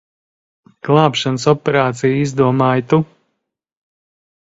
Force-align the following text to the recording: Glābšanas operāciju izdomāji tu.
Glābšanas 0.87 1.45
operāciju 1.53 2.19
izdomāji 2.25 2.89
tu. 2.95 3.03